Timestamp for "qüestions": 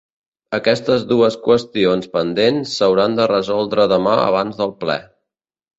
1.47-2.09